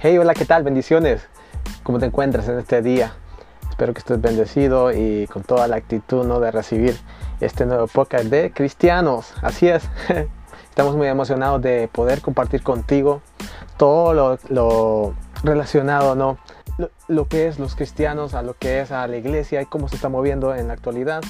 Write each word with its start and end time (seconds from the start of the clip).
Hey, 0.00 0.16
hola, 0.16 0.32
¿qué 0.32 0.44
tal? 0.44 0.62
Bendiciones. 0.62 1.26
¿Cómo 1.82 1.98
te 1.98 2.06
encuentras 2.06 2.48
en 2.48 2.56
este 2.56 2.82
día? 2.82 3.14
Espero 3.68 3.92
que 3.92 3.98
estés 3.98 4.20
bendecido 4.20 4.92
y 4.92 5.26
con 5.26 5.42
toda 5.42 5.66
la 5.66 5.74
actitud 5.74 6.24
¿no? 6.24 6.38
de 6.38 6.52
recibir 6.52 6.96
este 7.40 7.66
nuevo 7.66 7.88
podcast 7.88 8.26
de 8.26 8.52
cristianos. 8.52 9.34
Así 9.42 9.66
es. 9.66 9.82
Estamos 10.68 10.94
muy 10.94 11.08
emocionados 11.08 11.60
de 11.62 11.88
poder 11.90 12.20
compartir 12.20 12.62
contigo 12.62 13.22
todo 13.76 14.38
lo, 14.48 15.14
relacionado, 15.42 16.14
¿no? 16.14 16.38
Lo, 16.78 16.90
lo, 17.08 17.26
que 17.26 17.48
es 17.48 17.58
los 17.58 17.74
cristianos, 17.74 18.34
a 18.34 18.42
lo 18.42 18.54
que 18.54 18.80
es 18.80 18.92
a 18.92 19.04
la 19.08 19.16
iglesia 19.16 19.62
y 19.62 19.66
cómo 19.66 19.88
se 19.88 19.96
está 19.96 20.08
moviendo 20.08 20.54
en 20.54 20.68
la 20.68 20.74
actualidad 20.74 21.22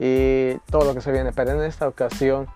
y 0.00 0.56
todo 0.68 0.84
lo 0.84 0.94
que 0.94 1.00
se 1.00 1.12
viene. 1.12 1.30
Pero 1.30 1.52
en 1.52 1.62
esta 1.62 1.86
ocasión 1.86 2.48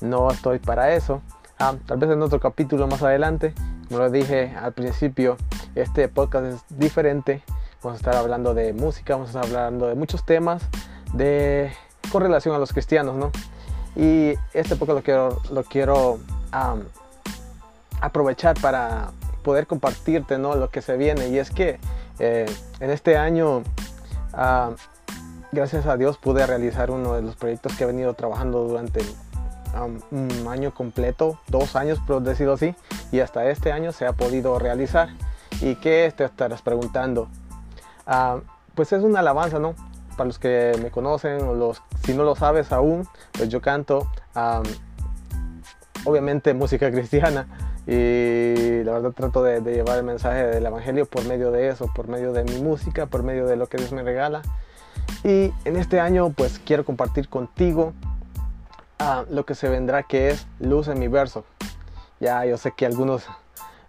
no 0.00 0.28
estoy 0.32 0.58
para 0.58 0.92
eso. 0.92 1.22
Ah, 1.60 1.74
tal 1.86 1.98
vez 1.98 2.10
en 2.10 2.20
otro 2.20 2.40
capítulo 2.40 2.88
más 2.88 3.00
adelante 3.04 3.54
como 3.94 4.06
lo 4.06 4.10
dije 4.10 4.52
al 4.60 4.72
principio, 4.72 5.36
este 5.76 6.08
podcast 6.08 6.46
es 6.46 6.64
diferente. 6.68 7.44
Vamos 7.80 7.94
a 7.94 8.00
estar 8.00 8.16
hablando 8.16 8.52
de 8.52 8.72
música, 8.72 9.14
vamos 9.14 9.28
a 9.28 9.38
estar 9.38 9.44
hablando 9.44 9.86
de 9.86 9.94
muchos 9.94 10.26
temas 10.26 10.64
de, 11.12 11.70
con 12.10 12.20
relación 12.20 12.56
a 12.56 12.58
los 12.58 12.72
cristianos, 12.72 13.14
¿no? 13.14 13.30
Y 13.94 14.34
este 14.52 14.74
podcast 14.74 14.96
lo 14.98 15.02
quiero, 15.04 15.42
lo 15.52 15.62
quiero 15.62 16.18
aprovechar 18.00 18.60
para 18.60 19.12
poder 19.44 19.68
compartirte, 19.68 20.38
¿no? 20.38 20.56
Lo 20.56 20.70
que 20.70 20.82
se 20.82 20.96
viene. 20.96 21.28
Y 21.28 21.38
es 21.38 21.52
que 21.52 21.78
eh, 22.18 22.46
en 22.80 22.90
este 22.90 23.16
año, 23.16 23.62
gracias 25.52 25.86
a 25.86 25.96
Dios, 25.96 26.18
pude 26.18 26.44
realizar 26.44 26.90
uno 26.90 27.14
de 27.14 27.22
los 27.22 27.36
proyectos 27.36 27.74
que 27.76 27.84
he 27.84 27.86
venido 27.86 28.14
trabajando 28.14 28.64
durante 28.64 29.02
un 29.82 30.46
año 30.48 30.72
completo, 30.72 31.38
dos 31.48 31.76
años 31.76 31.98
por 32.06 32.22
decirlo 32.22 32.54
así, 32.54 32.74
y 33.12 33.20
hasta 33.20 33.50
este 33.50 33.72
año 33.72 33.92
se 33.92 34.06
ha 34.06 34.12
podido 34.12 34.58
realizar. 34.58 35.10
¿Y 35.60 35.76
qué 35.76 36.12
te 36.16 36.24
estarás 36.24 36.62
preguntando? 36.62 37.28
Ah, 38.06 38.38
pues 38.74 38.92
es 38.92 39.02
una 39.02 39.20
alabanza, 39.20 39.58
¿no? 39.58 39.74
Para 40.16 40.26
los 40.26 40.38
que 40.38 40.78
me 40.82 40.90
conocen 40.90 41.42
o 41.42 41.54
los, 41.54 41.82
si 42.04 42.14
no 42.14 42.24
lo 42.24 42.36
sabes 42.36 42.72
aún, 42.72 43.08
pues 43.32 43.48
yo 43.48 43.60
canto 43.60 44.08
obviamente 46.04 46.54
música 46.54 46.90
cristiana 46.92 47.46
y 47.86 48.82
la 48.82 48.92
verdad 48.92 49.12
trato 49.12 49.42
de, 49.42 49.60
de, 49.60 49.74
llevar 49.74 49.98
el 49.98 50.04
mensaje 50.04 50.44
del 50.46 50.64
Evangelio 50.64 51.06
por 51.06 51.24
medio 51.26 51.50
de 51.50 51.68
eso, 51.68 51.90
por 51.94 52.08
medio 52.08 52.32
de 52.32 52.44
mi 52.44 52.60
música, 52.62 53.06
por 53.06 53.22
medio 53.22 53.46
de 53.46 53.56
lo 53.56 53.66
que 53.66 53.76
Dios 53.76 53.92
me 53.92 54.02
regala. 54.02 54.42
Y 55.22 55.52
en 55.64 55.76
este 55.76 56.00
año 56.00 56.30
pues 56.30 56.58
quiero 56.58 56.84
compartir 56.84 57.28
contigo 57.28 57.92
lo 59.30 59.44
que 59.44 59.54
se 59.54 59.68
vendrá 59.68 60.02
que 60.02 60.30
es 60.30 60.46
luz 60.58 60.88
en 60.88 60.98
mi 60.98 61.08
verso. 61.08 61.44
Ya 62.20 62.44
yo 62.44 62.56
sé 62.56 62.72
que 62.72 62.86
algunos 62.86 63.24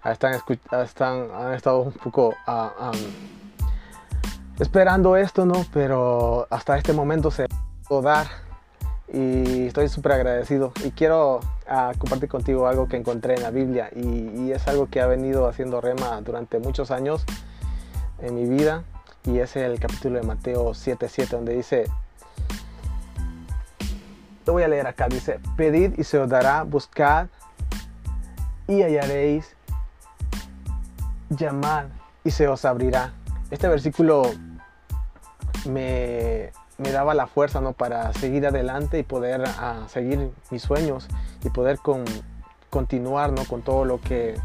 están, 0.03 0.39
están 0.83 1.30
han 1.31 1.53
estado 1.53 1.81
un 1.81 1.91
poco 1.91 2.35
ah, 2.47 2.91
esperando 4.59 5.17
esto, 5.17 5.45
¿no? 5.45 5.66
Pero 5.73 6.47
hasta 6.49 6.77
este 6.77 6.94
momento 6.94 7.31
se 7.31 7.47
pudo 7.88 8.02
dar 8.02 8.27
y 9.11 9.67
estoy 9.67 9.88
súper 9.88 10.13
agradecido 10.13 10.72
y 10.83 10.91
quiero 10.91 11.39
ah, 11.67 11.91
compartir 11.97 12.29
contigo 12.29 12.67
algo 12.67 12.88
que 12.88 12.97
encontré 12.97 13.35
en 13.35 13.44
la 13.44 13.52
Biblia 13.52 13.89
y, 13.95 14.52
es 14.52 14.67
algo 14.67 14.88
que 14.89 15.02
ha 15.02 15.07
venido 15.07 15.47
haciendo 15.47 15.81
Rema 15.81 16.22
durante 16.22 16.59
muchos 16.59 16.91
años 16.91 17.25
en 18.22 18.35
mi 18.35 18.45
vida 18.45 18.83
y 19.25 19.39
es 19.39 19.55
el 19.55 19.79
capítulo 19.79 20.19
de 20.19 20.25
Mateo 20.25 20.73
7:7 20.73 21.29
donde 21.29 21.53
dice 21.53 21.85
lo 24.45 24.53
voy 24.53 24.63
a 24.63 24.67
leer 24.67 24.88
acá. 24.88 25.07
Dice, 25.07 25.39
pedid 25.57 25.97
y 25.97 26.03
se 26.03 26.19
os 26.19 26.29
dará, 26.29 26.63
buscad 26.63 27.27
y 28.67 28.81
hallaréis, 28.81 29.55
llamad 31.29 31.85
y 32.23 32.31
se 32.31 32.47
os 32.47 32.66
abrirá. 32.66 33.13
Este 33.51 33.67
versículo 33.67 34.23
me, 35.69 36.51
daba 36.78 37.13
la 37.13 37.28
fuerza 37.28 37.61
¿no? 37.61 37.73
para 37.73 38.13
seguir 38.13 38.45
adelante 38.45 39.00
y 39.00 39.03
poder 39.03 39.44
ah, 39.45 39.83
seguir 39.88 40.31
mis 40.51 40.62
sueños 40.62 41.07
y 41.44 41.50
poder 41.50 41.77
con, 41.79 42.03
continuar 42.69 43.31
¿no? 43.31 43.45
con 43.45 43.62
todo 43.62 43.85
lo 43.85 44.01
que 44.01 44.39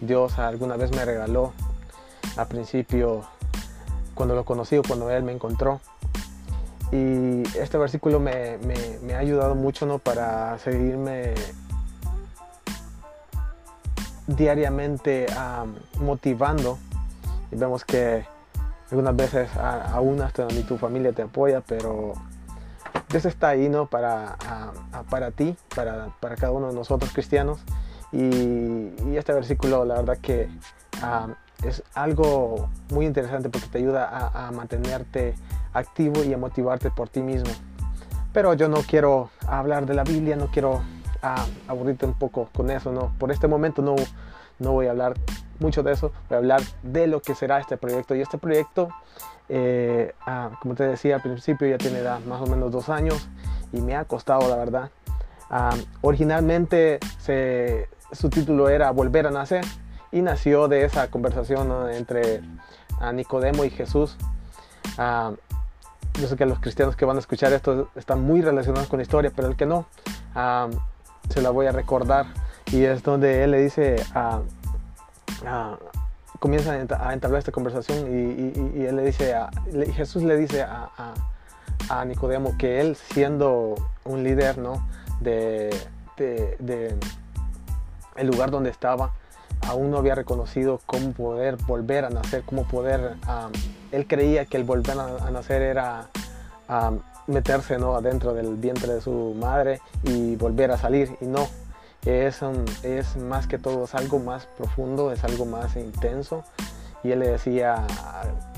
Dios 0.00 0.38
alguna 0.38 0.76
vez 0.76 0.90
me 0.92 1.04
regaló 1.04 1.52
al 2.36 2.46
principio 2.46 3.22
cuando 4.14 4.34
lo 4.34 4.44
conocí 4.44 4.76
o 4.76 4.82
cuando 4.82 5.10
Él 5.10 5.22
me 5.22 5.32
encontró. 5.32 5.80
Y 6.92 7.42
este 7.56 7.78
versículo 7.78 8.18
me, 8.18 8.58
ha 9.14 9.18
ayudado 9.18 9.54
mucho 9.54 9.86
¿no? 9.86 9.98
para 9.98 10.58
seguirme 10.58 11.34
diariamente 14.26 15.26
motivando. 16.00 16.78
Y 17.52 17.56
vemos 17.56 17.84
que 17.84 18.26
algunas 18.90 19.14
veces 19.14 19.48
aún 19.56 20.20
hasta 20.20 20.46
ni 20.46 20.62
tu 20.62 20.78
familia 20.78 21.12
te 21.12 21.22
apoya, 21.22 21.60
pero 21.60 22.14
Dios 23.08 23.24
está 23.24 23.50
ahí 23.50 23.68
¿no? 23.68 23.86
para, 23.86 24.36
para 25.10 25.30
ti, 25.30 25.56
para, 25.74 26.08
cada 26.36 26.52
uno 26.52 26.68
de 26.68 26.74
nosotros 26.74 27.12
cristianos. 27.12 27.60
Y, 28.12 29.16
este 29.16 29.32
versículo 29.32 29.84
la 29.84 29.94
verdad 29.96 30.18
que 30.18 30.48
es 31.62 31.84
algo 31.94 32.68
muy 32.90 33.06
interesante 33.06 33.48
porque 33.48 33.68
te 33.68 33.78
ayuda 33.78 34.32
a 34.34 34.50
mantenerte 34.50 35.36
activo 35.72 36.24
y 36.24 36.32
a 36.32 36.38
motivarte 36.38 36.90
por 36.90 37.08
ti 37.08 37.20
mismo. 37.20 37.50
Pero 38.32 38.54
yo 38.54 38.68
no 38.68 38.78
quiero 38.82 39.30
hablar 39.46 39.86
de 39.86 39.94
la 39.94 40.04
Biblia, 40.04 40.36
no 40.36 40.46
quiero 40.48 40.82
ah, 41.22 41.44
aburrirte 41.66 42.06
un 42.06 42.14
poco 42.14 42.48
con 42.54 42.70
eso, 42.70 42.92
no. 42.92 43.12
Por 43.18 43.32
este 43.32 43.48
momento 43.48 43.82
no, 43.82 43.96
no 44.58 44.72
voy 44.72 44.86
a 44.86 44.90
hablar 44.90 45.14
mucho 45.58 45.82
de 45.82 45.92
eso, 45.92 46.12
voy 46.28 46.36
a 46.36 46.38
hablar 46.38 46.62
de 46.82 47.06
lo 47.06 47.20
que 47.20 47.34
será 47.34 47.58
este 47.58 47.76
proyecto. 47.76 48.14
Y 48.14 48.20
este 48.20 48.38
proyecto, 48.38 48.88
eh, 49.48 50.14
ah, 50.26 50.50
como 50.60 50.74
te 50.74 50.84
decía 50.84 51.16
al 51.16 51.22
principio, 51.22 51.66
ya 51.68 51.78
tiene 51.78 52.02
más 52.26 52.40
o 52.40 52.46
menos 52.46 52.70
dos 52.70 52.88
años 52.88 53.28
y 53.72 53.80
me 53.80 53.96
ha 53.96 54.04
costado, 54.04 54.48
la 54.48 54.56
verdad. 54.56 54.90
Ah, 55.50 55.74
originalmente 56.02 57.00
su 58.12 58.30
título 58.30 58.68
era 58.68 58.92
Volver 58.92 59.26
a 59.26 59.30
Nacer 59.32 59.64
y 60.12 60.22
nació 60.22 60.68
de 60.68 60.84
esa 60.84 61.10
conversación 61.10 61.90
entre 61.90 62.42
Nicodemo 63.12 63.64
y 63.64 63.70
Jesús 63.70 64.16
yo 66.20 66.28
sé 66.28 66.36
que 66.36 66.46
los 66.46 66.60
cristianos 66.60 66.96
que 66.96 67.04
van 67.04 67.16
a 67.16 67.20
escuchar 67.20 67.52
esto 67.52 67.88
están 67.96 68.20
muy 68.22 68.42
relacionados 68.42 68.88
con 68.88 68.98
la 68.98 69.02
historia, 69.02 69.32
pero 69.34 69.48
el 69.48 69.56
que 69.56 69.66
no, 69.66 69.86
se 71.28 71.42
la 71.42 71.50
voy 71.50 71.66
a 71.66 71.72
recordar. 71.72 72.26
Y 72.72 72.84
es 72.84 73.02
donde 73.02 73.42
él 73.42 73.50
le 73.50 73.62
dice, 73.62 73.96
a, 74.14 74.40
comienza 76.38 76.72
a 76.72 77.12
entablar 77.12 77.38
esta 77.38 77.52
conversación 77.52 78.06
y, 78.06 78.84
él 78.84 78.96
le 78.96 79.04
dice, 79.04 79.34
a, 79.34 79.50
Jesús 79.94 80.22
le 80.22 80.36
dice 80.36 80.62
a, 80.62 81.14
Nicodemo 82.06 82.56
que 82.56 82.80
él 82.80 82.94
siendo 82.94 83.74
un 84.04 84.22
líder 84.22 84.58
¿no? 84.58 84.86
de, 85.20 85.74
de 86.16 86.94
el 88.16 88.26
lugar 88.26 88.50
donde 88.50 88.70
estaba, 88.70 89.12
aún 89.66 89.90
no 89.90 89.98
había 89.98 90.14
reconocido 90.14 90.80
cómo 90.86 91.12
poder 91.12 91.56
volver 91.66 92.04
a 92.04 92.10
nacer, 92.10 92.42
cómo 92.44 92.64
poder, 92.64 93.16
él 93.92 94.06
creía 94.06 94.44
que 94.46 94.56
el 94.56 94.64
volver 94.64 94.98
a, 94.98 95.30
nacer 95.30 95.62
era 95.62 96.08
meterse 97.26 97.78
¿no? 97.78 97.96
adentro 97.96 98.34
del 98.34 98.56
vientre 98.56 98.94
de 98.94 99.00
su 99.00 99.34
madre 99.38 99.80
y 100.04 100.36
volver 100.36 100.70
a 100.70 100.78
salir 100.78 101.16
y 101.20 101.26
no, 101.26 101.48
es, 102.04 102.40
es 102.82 103.16
más 103.16 103.46
que 103.46 103.58
todo, 103.58 103.84
es 103.84 103.94
algo 103.94 104.18
más 104.18 104.46
profundo, 104.56 105.12
es 105.12 105.22
algo 105.24 105.44
más 105.44 105.76
intenso 105.76 106.44
y 107.02 107.12
él 107.12 107.20
le 107.20 107.28
decía 107.28 107.86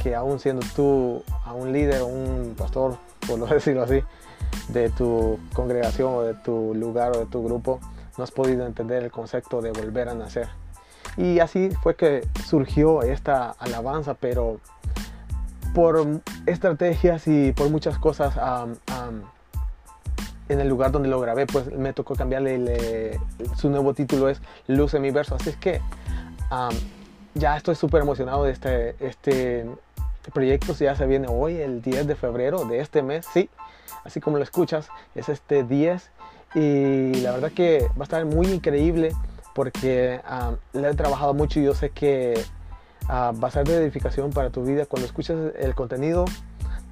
que 0.02 0.14
aún 0.14 0.40
siendo 0.40 0.66
tú 0.74 1.22
a 1.44 1.52
un 1.52 1.72
líder, 1.72 2.02
un 2.02 2.54
pastor, 2.56 2.96
por 3.26 3.38
no 3.38 3.46
decirlo 3.54 3.82
así, 3.82 4.02
de 4.68 4.90
tu 4.90 5.38
congregación 5.52 6.14
o 6.14 6.22
de 6.22 6.34
tu 6.34 6.74
lugar 6.74 7.16
o 7.16 7.20
de 7.20 7.26
tu 7.26 7.44
grupo, 7.44 7.80
no 8.18 8.24
has 8.24 8.30
podido 8.30 8.66
entender 8.66 9.02
el 9.02 9.10
concepto 9.10 9.60
de 9.60 9.70
volver 9.70 10.08
a 10.08 10.14
nacer. 10.14 10.48
Y 11.16 11.40
así 11.40 11.70
fue 11.82 11.94
que 11.94 12.26
surgió 12.46 13.02
esta 13.02 13.50
alabanza, 13.50 14.14
pero 14.14 14.60
por 15.74 16.20
estrategias 16.46 17.26
y 17.26 17.52
por 17.52 17.70
muchas 17.70 17.98
cosas 17.98 18.34
en 20.48 20.60
el 20.60 20.68
lugar 20.68 20.92
donde 20.92 21.08
lo 21.08 21.20
grabé, 21.20 21.46
pues 21.46 21.66
me 21.72 21.92
tocó 21.92 22.14
cambiarle 22.14 23.18
su 23.56 23.70
nuevo 23.70 23.94
título 23.94 24.28
es 24.28 24.40
Luz 24.66 24.94
en 24.94 25.02
mi 25.02 25.10
verso. 25.10 25.34
Así 25.34 25.50
es 25.50 25.56
que 25.56 25.80
ya 27.34 27.56
estoy 27.56 27.74
súper 27.74 28.02
emocionado 28.02 28.44
de 28.44 28.52
este, 28.52 28.96
este 29.00 29.66
proyecto. 30.32 30.74
Ya 30.74 30.94
se 30.94 31.06
viene 31.06 31.26
hoy, 31.28 31.56
el 31.56 31.80
10 31.82 32.06
de 32.06 32.14
febrero 32.14 32.64
de 32.64 32.80
este 32.80 33.02
mes, 33.02 33.26
sí, 33.32 33.48
así 34.04 34.20
como 34.20 34.36
lo 34.36 34.42
escuchas, 34.42 34.88
es 35.14 35.28
este 35.28 35.64
10. 35.64 36.10
Y 36.54 37.14
la 37.22 37.32
verdad 37.32 37.50
que 37.50 37.88
va 37.96 38.00
a 38.00 38.04
estar 38.04 38.24
muy 38.26 38.46
increíble 38.46 39.12
porque 39.54 40.20
le 40.72 40.88
he 40.88 40.94
trabajado 40.94 41.32
mucho 41.32 41.60
y 41.60 41.64
yo 41.64 41.74
sé 41.74 41.90
que 41.90 42.34
va 43.12 43.48
a 43.48 43.50
ser 43.50 43.66
de 43.66 43.76
edificación 43.76 44.30
para 44.30 44.50
tu 44.50 44.64
vida. 44.64 44.86
Cuando 44.86 45.06
escuches 45.06 45.54
el 45.58 45.74
contenido, 45.74 46.24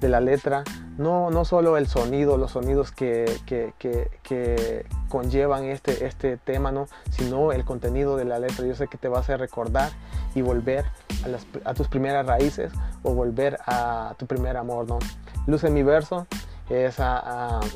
de 0.01 0.09
la 0.09 0.19
letra, 0.19 0.63
no, 0.97 1.29
no 1.29 1.45
solo 1.45 1.77
el 1.77 1.87
sonido, 1.87 2.35
los 2.35 2.51
sonidos 2.51 2.91
que, 2.91 3.25
que, 3.45 3.73
que, 3.77 4.85
conllevan 5.07 5.65
este, 5.65 6.05
este 6.05 6.37
tema, 6.37 6.71
¿no? 6.71 6.87
sino 7.11 7.51
el 7.51 7.63
contenido 7.63 8.17
de 8.17 8.25
la 8.25 8.39
letra. 8.39 8.65
Yo 8.65 8.75
sé 8.75 8.87
que 8.87 8.97
te 8.97 9.07
va 9.07 9.17
a 9.17 9.21
hacer 9.21 9.39
recordar 9.39 9.91
y 10.33 10.41
volver 10.41 10.85
a, 11.23 11.69
a 11.69 11.73
tus 11.75 11.87
primeras 11.87 12.25
raíces 12.25 12.71
o 13.03 13.13
volver 13.13 13.59
a 13.67 14.15
tu 14.17 14.25
primer 14.25 14.57
amor. 14.57 14.87
¿no? 14.87 14.99
Luz 15.45 15.63
en 15.63 15.73
mi 15.73 15.83
verso 15.83 16.25
es 16.69 16.97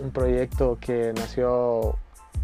un 0.01 0.11
proyecto 0.11 0.77
que 0.79 1.13
nació 1.15 1.97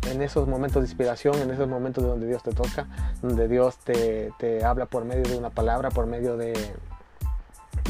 en 0.08 0.22
esos 0.22 0.48
momentos 0.48 0.82
de 0.82 0.88
inspiración, 0.88 1.36
en 1.36 1.52
esos 1.52 1.68
momentos 1.68 2.04
donde 2.04 2.28
Dios 2.28 2.44
te 2.44 2.52
toca, 2.52 2.88
donde 3.22 3.48
Dios 3.48 3.78
te, 3.78 4.32
te 4.40 4.64
habla 4.64 4.86
por 4.86 5.06
medio 5.06 5.24
de 5.24 5.38
una 5.38 5.50
palabra, 5.50 5.90
por 5.90 6.08
medio 6.08 6.38
de, 6.38 6.54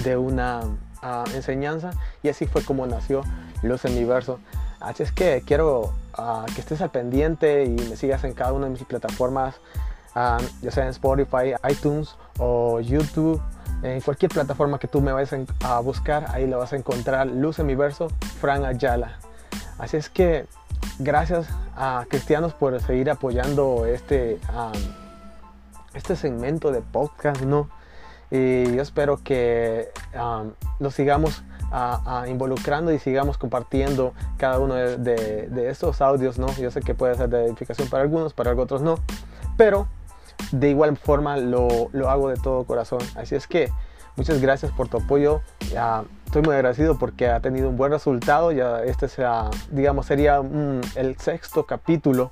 de 0.04 0.18
una 0.18 0.62
uh, 1.04 1.30
enseñanza. 1.36 1.92
Y 2.24 2.30
así 2.30 2.46
fue 2.46 2.64
como 2.64 2.86
nació 2.86 3.24
Luz 3.64 3.86
en 3.86 3.96
mi 3.96 4.04
verso. 4.04 4.40
Así 4.80 5.04
es 5.04 5.12
que 5.12 5.44
quiero 5.46 5.94
uh, 6.18 6.46
que 6.54 6.62
estés 6.62 6.82
al 6.82 6.90
pendiente 6.90 7.66
y 7.66 7.70
me 7.70 7.96
sigas 7.96 8.24
en 8.24 8.34
cada 8.34 8.54
una 8.54 8.66
de 8.66 8.72
mis 8.72 8.84
plataformas, 8.84 9.56
uh, 10.16 10.44
ya 10.62 10.72
sea 10.72 10.84
en 10.84 10.90
Spotify, 10.90 11.54
iTunes 11.70 12.16
o 12.40 12.80
YouTube. 12.80 13.42
En 13.84 14.00
cualquier 14.02 14.32
plataforma 14.32 14.78
que 14.78 14.88
tú 14.88 15.02
me 15.02 15.12
vayas 15.12 15.36
a 15.64 15.80
buscar, 15.80 16.26
ahí 16.30 16.46
lo 16.46 16.60
vas 16.60 16.72
a 16.74 16.76
encontrar 16.76 17.26
Luz 17.26 17.58
en 17.58 17.66
mi 17.66 17.74
verso, 17.74 18.10
Fran 18.40 18.64
Ayala. 18.64 19.18
Así 19.80 19.98
es 19.98 20.08
que 20.10 20.46
gracias 21.04 21.48
a 21.76 22.06
cristianos 22.10 22.54
por 22.54 22.80
seguir 22.82 23.10
apoyando 23.10 23.86
este, 23.86 24.40
este 25.94 26.16
segmento 26.16 26.72
de 26.72 26.82
podcast, 26.82 27.42
¿no? 27.42 27.70
Y 28.30 28.76
yo 28.76 28.82
espero 28.82 29.20
que 29.24 29.90
lo 30.80 30.92
sigamos 30.92 31.44
involucrando 32.28 32.92
y 32.92 33.00
sigamos 33.00 33.38
compartiendo 33.38 34.14
cada 34.38 34.60
uno 34.60 34.76
de, 34.76 35.70
estos 35.70 36.02
audios, 36.02 36.38
¿no? 36.38 36.48
Yo 36.56 36.72
sé 36.72 36.82
que 36.82 36.96
puede 36.96 37.16
ser 37.16 37.30
de 37.30 37.46
edificación 37.46 37.90
para 37.90 38.04
algunos, 38.04 38.34
para 38.34 38.54
otros 38.54 38.82
no, 38.82 39.00
pero 39.58 39.88
de 40.52 40.70
igual 40.70 40.98
forma 40.98 41.38
lo, 41.38 41.90
lo 41.92 42.10
hago 42.10 42.30
de 42.30 42.36
todo 42.36 42.64
corazón. 42.66 43.02
Así 43.16 43.36
es 43.36 43.48
que 43.48 43.70
muchas 44.16 44.42
gracias 44.42 44.72
por 44.72 44.88
tu 44.88 44.98
apoyo 44.98 45.42
estoy 46.32 46.44
muy 46.44 46.56
agradecido 46.56 46.98
porque 46.98 47.28
ha 47.28 47.42
tenido 47.42 47.68
un 47.68 47.76
buen 47.76 47.92
resultado. 47.92 48.54
Ya 48.54 48.86
este 48.86 49.10
sea, 49.10 49.50
digamos, 49.70 50.06
sería 50.06 50.42
el 50.96 51.18
sexto 51.18 51.66
capítulo 51.66 52.32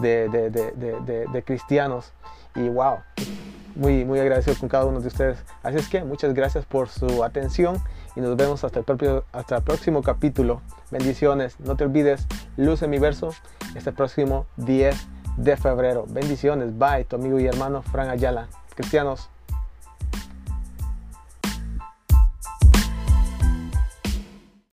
de, 0.00 0.30
de, 0.30 0.48
de, 0.50 1.26
de, 1.30 1.42
cristianos. 1.42 2.14
Y 2.54 2.70
wow, 2.70 3.00
muy, 3.74 4.06
muy 4.06 4.18
agradecido 4.18 4.56
con 4.58 4.70
cada 4.70 4.86
uno 4.86 4.98
de 4.98 5.08
ustedes. 5.08 5.44
Así 5.62 5.76
es 5.76 5.88
que 5.90 6.02
muchas 6.04 6.32
gracias 6.32 6.64
por 6.64 6.88
su 6.88 7.22
atención 7.22 7.76
y 8.16 8.20
nos 8.20 8.34
vemos 8.34 8.64
hasta 8.64 8.78
el, 8.78 8.86
propio, 8.86 9.26
hasta 9.30 9.58
el 9.58 9.62
próximo 9.62 10.02
capítulo. 10.02 10.62
Bendiciones. 10.90 11.60
No 11.60 11.76
te 11.76 11.84
olvides, 11.84 12.26
Luz 12.56 12.80
en 12.80 12.88
mi 12.88 12.98
verso, 12.98 13.34
este 13.74 13.92
próximo 13.92 14.46
10 14.56 14.96
de 15.36 15.56
febrero. 15.58 16.06
Bendiciones. 16.08 16.78
Bye, 16.78 17.04
tu 17.04 17.16
amigo 17.16 17.38
y 17.38 17.46
hermano 17.46 17.82
Fran 17.82 18.08
Ayala. 18.08 18.48
Cristianos. 18.74 19.28